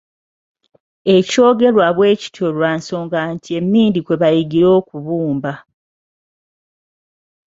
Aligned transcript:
Ekyogerwa 1.15 1.85
bwe 1.97 2.09
kityo 2.21 2.47
lwa 2.55 2.71
nsonga 2.77 3.19
nti 3.33 3.49
emmindi 3.59 3.99
kwe 4.05 4.15
bayigira 4.21 4.67
okubumba. 4.79 5.53